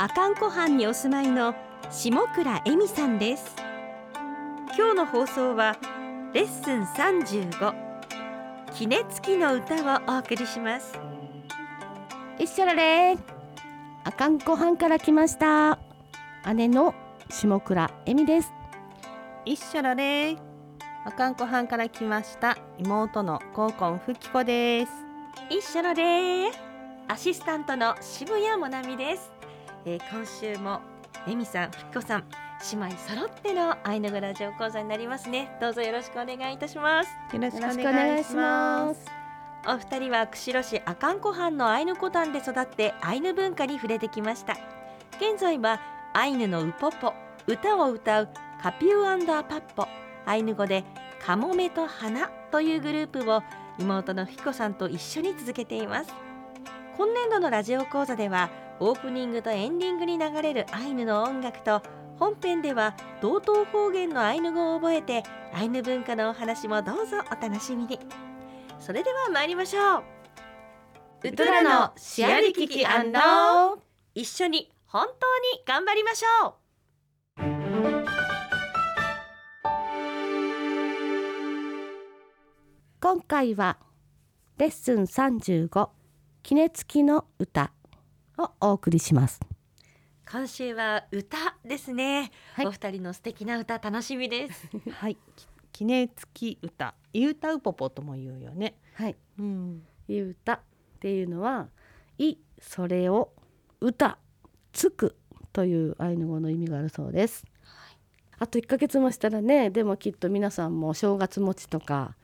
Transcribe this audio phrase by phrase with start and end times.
[0.00, 1.54] 阿寒湖畔にお住まいの
[1.90, 3.54] 下倉恵美さんです。
[4.74, 5.76] 今日の放送は
[6.32, 7.74] レッスン35
[8.72, 10.98] キネツキの歌をお送りします。
[12.38, 13.18] 一緒だね。
[14.04, 15.78] あかんご飯から来ました。
[16.54, 16.94] 姉の
[17.28, 18.50] 下倉恵美です。
[19.44, 20.38] 一緒だね。
[21.04, 24.92] あかんこはんから来ました妹のコーコンふきこです。
[25.50, 26.50] 一緒ので
[27.06, 29.30] アシスタントの渋谷もなみです、
[29.86, 30.80] えー今週も
[31.26, 32.24] 恵美さん、ふきこさん
[32.72, 35.56] 姉妹揃ってのアイヌ語ラジオ講座になりますね。
[35.58, 37.10] どうぞよろしくお願いいたします。
[37.34, 39.04] よろしくお願いしまます。
[39.04, 39.10] す
[39.66, 44.52] お二人は釧路市阿寒湖畔のアイヌ古壇で育ってアイヌ文化に触れてきました。
[45.16, 45.80] 現在は
[46.12, 47.14] アイヌのウポポ
[47.46, 48.28] 歌を歌う
[48.62, 49.88] カピューアンダーパッポ
[50.26, 50.84] アイヌ語で
[51.24, 53.42] カモメと花というグループを
[53.78, 56.14] 妹のふきこさんと一緒に続けています。
[56.98, 61.82] 今年度のラジオ講座ではオープニングとエンディングに流れるアイヌの音楽と
[62.18, 67.98] 本編では道東方言のアイヌ語を覚えてアイヌ文化のお話もどうぞお楽しみに。
[68.78, 70.02] それでは参りましょう。
[71.28, 72.84] ウトラのシアリキキ
[74.14, 76.54] 一緒に本当に頑張りましょう。
[83.02, 83.78] 今回は
[84.56, 85.90] レッスン35
[86.42, 87.72] キネツキの歌。
[88.42, 89.40] をお送りします。
[90.30, 92.66] 今週は歌ですね、はい。
[92.66, 94.68] お二人の素敵な歌楽しみです。
[94.90, 95.16] はい。
[95.36, 96.94] ききねつき歌。
[97.12, 98.76] ゆうたうぽぽとも言うよね。
[98.94, 99.16] はい。
[99.38, 99.82] うん。
[100.12, 100.60] いう歌っ
[101.00, 101.68] ていうのは
[102.18, 103.32] いそれを
[103.80, 104.18] 歌
[104.72, 105.16] つく
[105.52, 107.44] というアイヌ語の意味があるそうです、
[108.38, 112.20] あと1ヶ月もしたらねでもきっと皆さんも正月餅とかはい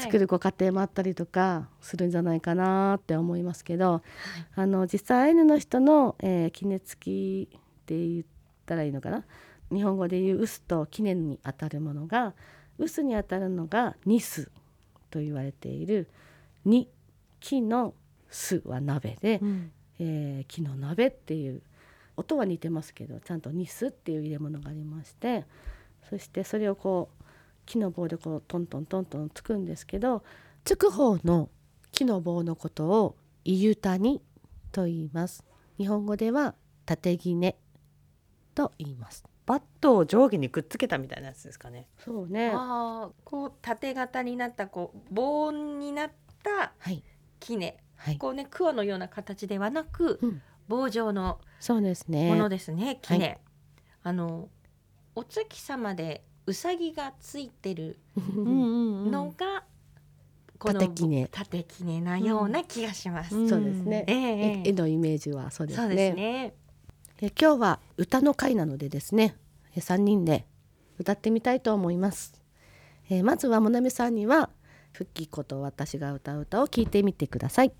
[0.00, 4.02] 作るご家庭もあったりとかするんじゃないかなって思いますけど、
[4.54, 8.24] あの実際アイヌの人の、えー、記念付きって言っ
[8.66, 9.24] たらいいのかな？
[9.72, 12.34] 日本語で言う「臼」と記念にあたるものが
[12.78, 14.50] 臼にあたるのが「ニス」
[15.10, 16.08] と言われている
[16.64, 16.88] 「に」
[17.40, 17.94] 木の
[18.28, 19.72] 「す」は鍋で、うん。
[19.98, 21.62] えー木の鍋っていう
[22.16, 25.44] 音は似てますけどちゃんとニスっていう入れ物がありまして
[26.08, 27.21] そしてそれをこう
[27.66, 30.22] 木の棒でこうトントントントンつくんですけど
[30.64, 31.48] つく方の
[31.90, 34.22] 木の棒のことを「いゆたに」
[34.72, 35.44] と言います。
[35.78, 36.54] 日本語では
[36.86, 37.56] 「縦ぎね」
[38.54, 39.24] と言います。
[39.44, 41.88] バットを上下にくっつけたみたいなやつですかね。
[41.98, 42.52] そうね。
[42.54, 46.10] あーこう縦型になったこう棒になっ
[46.42, 47.02] たはい。
[47.40, 52.28] 杵はい、こうね桑のような形ではなくうん、棒状のそうですね。
[52.28, 53.18] ものですねはい。
[53.18, 53.38] 杵、
[54.02, 54.48] あの
[55.14, 59.64] お月様でうさぎがついてるうんのが、
[60.58, 63.48] この縦杵縦杵なような気がします、うん。
[63.48, 64.04] そうですね。
[64.08, 66.10] え絵のイメージはそうですね。
[66.10, 66.54] すね。
[67.22, 69.36] え今日は歌の会なのでですね
[69.76, 70.44] え3人で
[70.98, 72.34] 歌ってみたいと思います、
[73.08, 74.50] えーまずはもなみさんには
[74.92, 77.72] 「ふきこと私が歌う歌」を聞いてみてください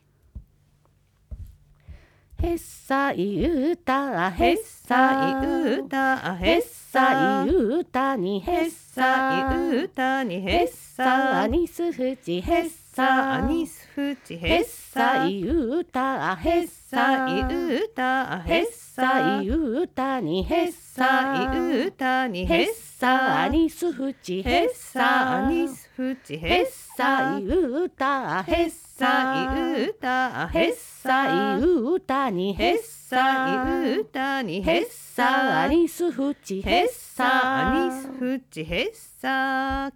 [2.43, 9.85] へっさいうたへっさいうたへっさいうたにへっさい。
[9.85, 33.65] うたにへっさにすふちへっさにすふちへっさいうたへっさいうたへっさいうたにへっさいうたにへっさにすふちへっさにすふちへっさいうたへっさいうたへっさいうたにへっさ
[33.95, 39.91] いうたにへっさにすふちへっさにすふちへっさ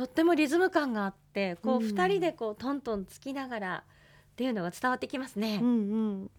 [0.00, 1.82] とってもリズム感があってこううん。
[1.82, 3.84] 二人でこうトントンつきながら
[4.32, 6.30] っていうのが伝わってきますね、うん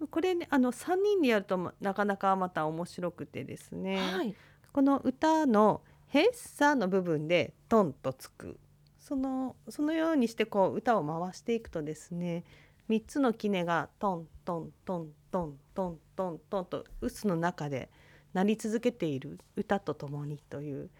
[0.00, 4.34] うん、これねあの3人でやるとまなかなかまた面白くてですね、はい。
[4.72, 8.58] この歌の「ヘッサ」の部分でトンとつく。
[8.98, 12.44] そのそのようにしてこう歌を回していくとですね
[12.88, 17.90] 3つの杵がトントントントントントントンと臼の中で
[18.32, 20.90] 鳴り続けている歌とともにという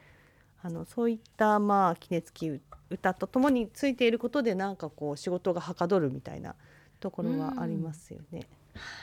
[0.63, 2.51] あのそういったまあ杵つき
[2.91, 6.55] 歌とともについていることでなんかこう仕事がはかどるみたいな
[7.01, 8.49] ところはありますよね。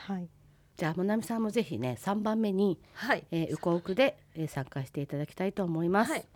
[0.06, 0.28] はい。
[0.76, 3.26] じゃあもなみさんもぜひね3番目に、はい。
[3.30, 6.12] えー、ウコウクで、えー、参加していただきたいと思います。
[6.12, 6.26] はい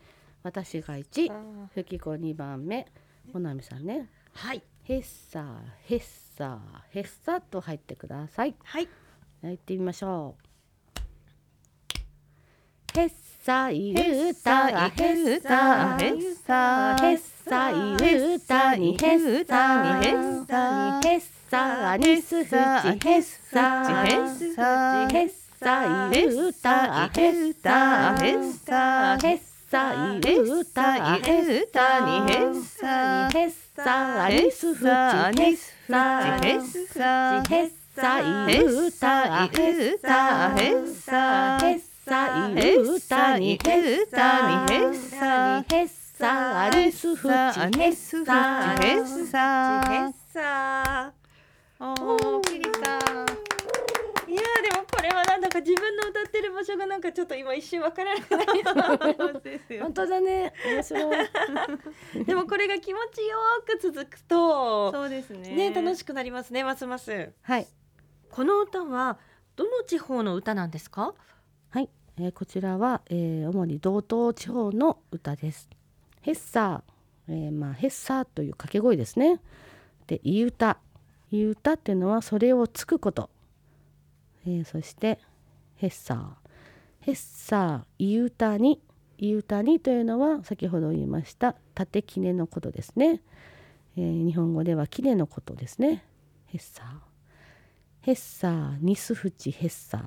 [0.43, 2.87] 私が1、ふきこ2番目、
[3.33, 4.09] もなみさんね。
[4.33, 4.63] はい。
[4.85, 5.45] ヘッサー
[5.83, 6.03] ヘッ
[6.37, 6.59] サー
[6.91, 8.55] ヘッサーと入ってください。
[8.65, 8.89] はい。
[9.43, 10.43] やってみましょう。
[12.95, 13.11] ヘッ
[13.43, 17.95] サイヘッウサイタヘッウサタヘッサヘッサイ
[18.35, 29.41] ウタにヘッサヘッサヘッサにスフチヘッサヘッサヘッサイウタヘッサヘッサヘッ
[29.71, 34.89] サイウタヘッサにヘッサヘッサにスフチ
[35.41, 35.59] ヘッ
[35.89, 36.23] サ
[40.55, 51.13] ヘッサヘッサイウタヘッサヘッサヘッサイウタにヘッサにヘッサヘッサにスフチヘッサヘッサヘッサ
[51.79, 53.31] おーピリカー。
[54.29, 58.63] いやーでもこれはなんだか自分の歌ってる場所がなんかちょっと今一瞬わからなくなり
[59.17, 59.85] そうですよ。
[59.85, 60.53] 本当だね。
[60.67, 62.25] 面白い。
[62.27, 65.71] でもこれが気持ちよく続くとそうですね。
[65.71, 67.31] ね楽しくなりますねますます。
[67.43, 67.67] はい。
[68.31, 69.19] この歌は
[69.57, 71.03] どの地方の歌なんですか？
[71.03, 71.15] はい、
[72.23, 75.71] えーこちらは、えー主に道東地方の歌です。
[76.21, 79.41] ヘッサー、えーまあヘッサーという掛け声ですね。
[80.07, 80.77] で、い歌、
[81.31, 83.31] い歌っていうのはそれをつくこと。
[84.47, 85.19] えそして
[85.77, 86.29] ヘッサー、
[87.01, 88.83] ヘッサー、い歌に、
[89.17, 93.23] い歌にというのは先ほど言いました縦きねのことですね。
[93.97, 96.05] え日本語ではきねのことですね。
[96.49, 96.87] ヘッサー、
[98.03, 100.03] ヘッサー、ニスフチヘッサー。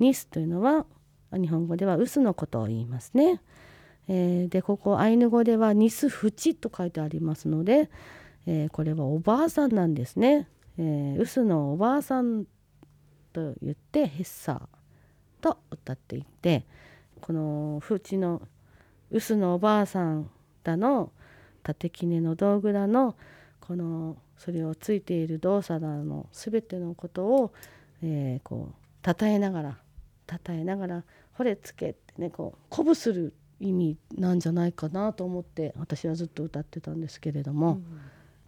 [0.00, 0.84] ニスというのは
[1.32, 3.40] 日本語では臼のことを言いますね。
[4.08, 7.90] えーでここアイヌ語ではニスフチと書いてありますので、
[8.46, 10.48] えーこれはおばあさんなんですね。
[10.78, 12.46] えー、臼のおばあさん
[13.32, 14.60] と言ってヘッサー
[15.42, 16.64] と歌っていて
[17.20, 18.42] このフチの
[19.10, 20.30] 臼のおばあさん
[20.62, 21.12] だの
[21.62, 23.16] 縦きねの道具だの
[23.60, 27.52] このそれをついている動作だの全てのことを、
[28.02, 29.78] えーこう称えながら
[30.28, 37.80] 称えながら「ほれつけ」ってねこう鼓舞する意味なんじゃないかなと思って私はずっと歌ってたんですけれども、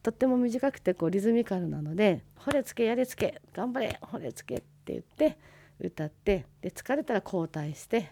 [0.02, 5.36] とっても短くてこうリズミカルなので「ほれつけやれつけ頑張れほれつけ」って言って
[5.80, 8.10] 歌ってで疲れたら交代して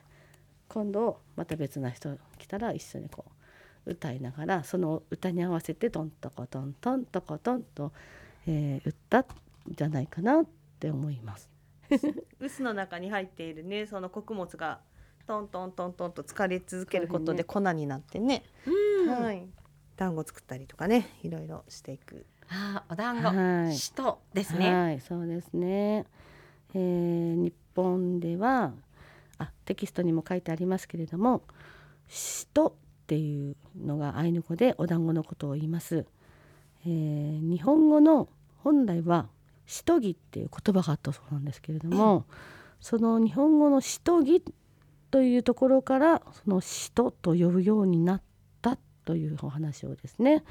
[0.68, 3.24] 今度また別な人来たら一緒にこ
[3.86, 7.92] う歌いながらその歌に合わせてトントコトントントコトンと、
[8.46, 10.46] えー、歌ったんじゃないかなっ
[10.78, 11.57] て思います。
[12.40, 14.80] 臼の中に入っているねその穀物が
[15.26, 19.24] トントントントンと疲れ続けることで粉になってね、うん。
[19.24, 19.46] はい。
[19.96, 22.24] 団子作ったりとかねいろいろしていく。
[22.48, 23.28] あーお団子。
[23.28, 23.76] はい。
[23.76, 24.74] しとですね。
[24.74, 26.06] はい、そうですね。
[26.74, 28.72] えー日本では
[29.38, 31.42] あテキストにも書いてありますけれども
[32.08, 36.06] 「しと」っていうのがアイヌ語でお団子のことを言います。
[36.84, 38.28] えー日本語の
[38.64, 39.28] 本来は
[39.68, 42.24] 「しとぎ」っていう言葉があったそうなんですけれども、
[42.80, 44.42] その日本語の「しとぎ」
[45.12, 48.22] というところからその「しと」と呼ぶようになっ
[48.62, 50.42] たというお話をですね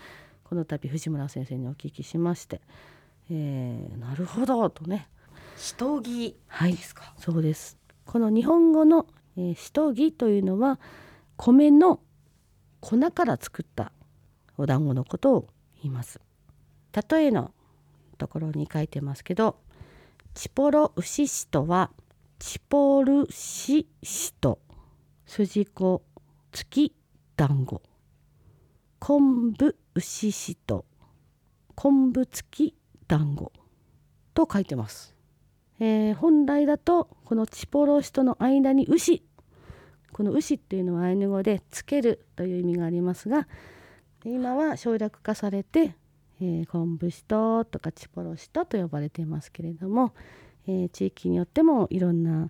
[0.44, 2.62] この度藤村先生にお聞きしまして、
[3.30, 5.10] えーなるほどとね。
[5.58, 7.16] しとぎはいですか？
[7.18, 7.78] そうです。
[8.06, 10.80] この日本語の「えー、しとぎ」というのは
[11.36, 12.00] 米の
[12.80, 13.92] 粉から作った
[14.58, 15.50] お団子のことを
[15.82, 16.22] 言います。
[17.10, 17.52] 例えの
[18.18, 19.58] ところに書いてますけど
[20.34, 21.92] 「チポロウシシト」は
[22.40, 24.60] 「チポルシシト」
[25.26, 26.04] 「筋子
[26.52, 26.96] 付き
[27.36, 27.82] 団子」
[29.00, 30.86] 「昆布ウシシト」
[31.76, 32.76] 「昆布付き
[33.08, 33.52] 団子」
[34.34, 35.16] と書いてます。
[35.80, 39.24] えー本来だとこのチポロシとの間に牛。
[40.14, 43.48] この牛っていうのはアイヌ語でつけるという意味がありますが
[44.26, 45.96] 今は省略化されて、
[46.40, 50.14] えー、昆布シトとかチポロシトと呼ばれていますけれども、
[50.68, 52.50] えー地域によってもいろんな、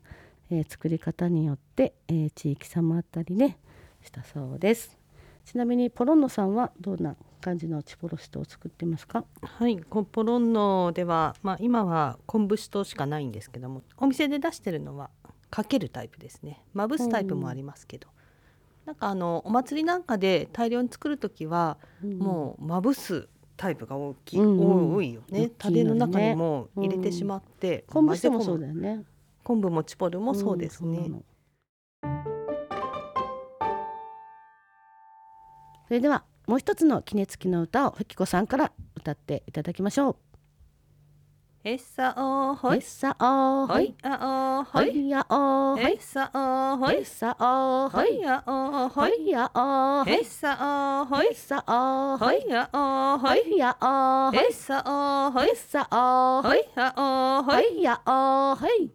[0.50, 3.58] えー作り方によって、えー地域差もあったりね
[4.04, 4.98] したそうです。
[5.46, 9.24] ちなみにポロンノさんはどんな感じのチポロシトを作ってますか？
[9.42, 9.78] はい。
[9.78, 15.10] ポロンノでは、まあ、今は昆布酒としかないんですけどもお店で出してるのは
[15.50, 16.62] かけるタイプですね。
[16.74, 18.10] まぶすタイプもありますけど、
[18.86, 24.96] なんかあのお祭りなんかで大量に作る時は、もうまぶすタイプが大きい、うんうん。
[24.96, 25.50] 多いよね。
[25.58, 29.04] タレの中にも入れてしまって、昆布してもそうだよね。
[29.44, 31.24] 昆布もチポルもそうですね、うなの。
[35.88, 40.16] それではもう一つの杵付きの歌をふきこさんから歌っていただきましょう
[41.68, 58.90] えっさおほいさおほいあおほいやおほいさおほいさおほいほいあおほいやおほいさおほいほいさおほいあおほいやおほいえっさおほいほいさおほいあおほほいいやおほい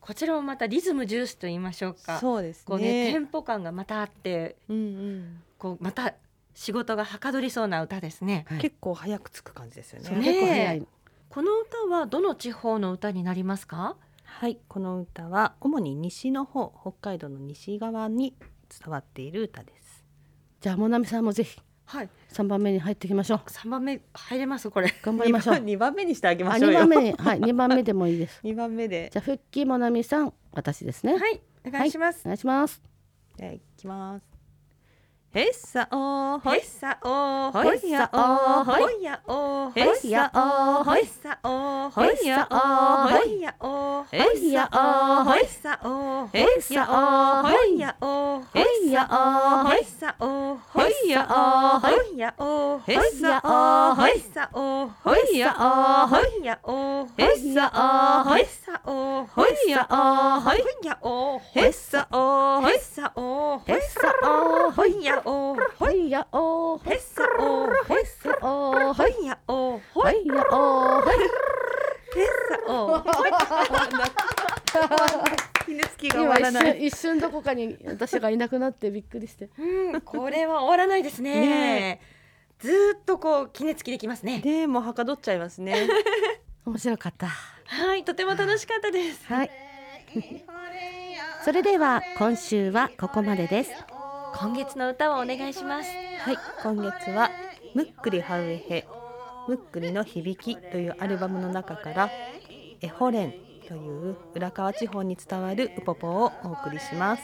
[0.00, 2.18] こちらもまたリズム重視と言いましょうか。
[2.18, 5.42] そうですこうねテねンポ感がまたあってうんうん。
[5.58, 6.12] こうまた
[6.54, 8.46] 仕事がはかどりそうな歌ですね。
[8.48, 8.58] はい。
[8.60, 10.86] 結構早くつく感じですよそうね結構早い。
[11.28, 13.96] この歌はどの地方の歌になりますか？
[14.24, 18.34] はいこの歌は主に西の方北海道の西側に
[18.68, 20.04] 伝わっている歌です。
[20.60, 22.08] じゃあもなみさんもぜひはい。
[22.28, 23.40] 三番目に入っていきましょう。
[23.48, 24.70] 三番目入れます？
[24.70, 24.92] これ。
[25.02, 25.58] 頑張りましょう。
[25.58, 26.80] 二番目にしてあげあましょうよ。
[26.84, 28.40] 二番目にはい 二番目でもいいです。
[28.42, 29.10] 二番目で。
[29.12, 31.14] じゃあ復帰もなみさん私ですね。
[31.18, 32.80] はいお願いします、お願いします。
[33.38, 34.33] じゃあいきます
[35.34, 36.60] へっさおほい
[37.50, 39.72] ほいさおほいやお
[40.84, 40.98] ほい
[43.10, 44.18] ほいやおへ
[45.44, 46.28] っさお
[47.42, 47.80] ほい
[49.64, 51.26] ほいさおほいや
[52.38, 52.78] お
[56.08, 57.06] ほいほいやお
[58.36, 60.58] へっさおほいほいさおほい。
[60.84, 62.72] やおへっさおほい。
[62.72, 63.60] ほいさお
[64.72, 65.04] ほい。
[65.04, 66.10] やおほいほい。
[66.10, 67.76] やおへっさおほい。
[67.86, 70.12] ほいさおほいやおほい。
[70.12, 71.18] ほいやおへっ
[72.48, 73.90] さおほいやおほい。
[73.90, 74.34] やおへっさおほい。
[74.34, 74.34] へっさおへっさおほいやおほい。
[74.34, 74.46] やおほいっさおほい。
[74.46, 75.24] やおほほいやおほい。
[75.24, 76.86] へっさおひねつきが終今わらない。
[76.86, 79.50] 一瞬どこかに私がいなくなってびっくりして。
[79.58, 81.40] うんこれは終わらないですね。
[81.40, 82.00] ね
[82.58, 84.40] ずーっとこう杵付きできますね。
[84.40, 85.88] でもはかどっちゃいますね。
[86.66, 87.28] 面白かった
[87.74, 89.26] はいとても楽しかったです。
[89.26, 89.50] はい。
[91.44, 93.72] それでは今週はここまでです。
[94.36, 95.90] 今月の歌をお願いします。
[96.20, 97.32] はい今月は
[97.74, 98.86] むっくりはうえへ
[99.48, 102.10] むっくりの響きというアルバムの中から
[102.80, 103.34] エホレン
[103.66, 107.22] という浦河地方に伝わるウポポをお送りします。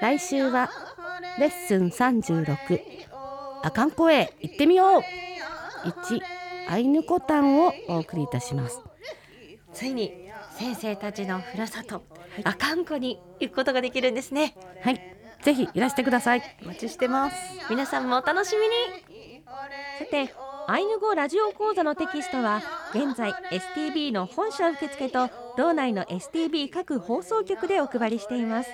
[0.00, 0.70] 来週は
[1.38, 2.80] レッスン36
[3.62, 5.02] 阿寒湖へ行ってみよう。
[5.86, 6.20] 1
[6.68, 8.80] アイヌコタンをお送りいたします
[9.76, 12.02] ついに先生たちのふるさと
[12.44, 14.56] 阿寒湖に行くことができるんですね。
[14.82, 15.16] はい。
[15.42, 16.42] ぜひいらしてください。
[16.62, 17.36] お待ちしてます。
[17.68, 19.44] 皆さんもお楽しみに。
[19.98, 20.32] さて
[20.66, 22.62] アイヌ語ラジオ講座のテキストは
[22.94, 23.32] 現在
[23.76, 25.28] STB の本社受付と
[25.58, 28.70] 道内の STB 各放送局でお配りしています。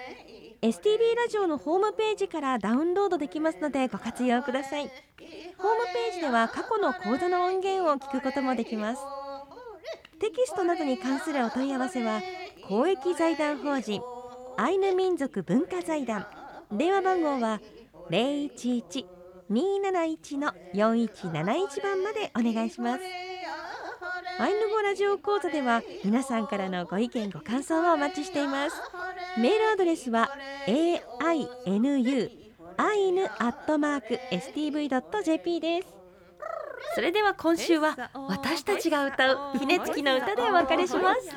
[0.62, 4.88] STB ラジオのホームページからダウンロードできますのでご活用ください。
[5.58, 9.02] ホームページでは過去の講座の音源を聞くこともできます
[10.22, 12.22] テキストなどに関するお問い合わせは
[12.68, 14.00] 公益財団法人
[14.56, 16.24] アイヌ民族文化財団。
[16.70, 17.60] 電話番号は
[18.08, 23.02] 011-271の4171番までお願いします。
[24.38, 28.76] アイヌ語ラジオ講座では皆さんからのご意見ご感想をお待ちしています。
[29.38, 30.30] メールアドレスは
[30.68, 32.30] ainu
[32.76, 36.01] アイヌアットマーク stv.jp です。
[36.94, 37.96] それでは今週は
[38.28, 41.30] 私たちが歌うひねつきの歌でお別れします。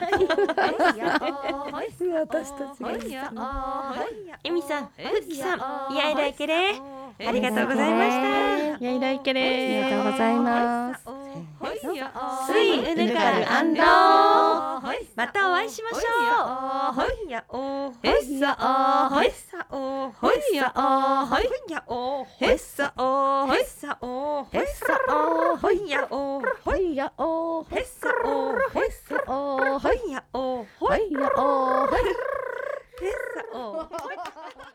[2.14, 2.80] 私たち
[3.14, 3.32] が
[4.44, 6.76] エミさん、フッキさん、やいらいけれ。
[7.26, 8.10] ありがとうございまし
[8.80, 8.86] た。
[8.86, 11.25] やいらいけありれがとうございます
[12.48, 13.82] スイウヌカルアンド
[15.16, 15.98] またお会いしましょ
[16.92, 16.94] う。
[16.94, 17.94] ほいやお。
[18.04, 18.58] へっさ
[19.12, 19.16] お。
[19.16, 20.12] ほいほいさお。
[20.12, 21.26] ほいやお。
[21.26, 22.26] ほいほいやお。
[22.40, 23.48] へっさお。
[23.48, 24.48] ほいほいさお。
[24.52, 25.58] へっさお。
[25.58, 26.42] ほいやお。
[26.64, 27.66] ほいやお。
[27.72, 28.54] へっさお。
[28.70, 29.80] ほいっさお。
[29.80, 30.66] ほいやお。
[30.80, 31.88] ほいほいやお。
[31.88, 32.14] ほいへっ
[33.34, 34.75] さお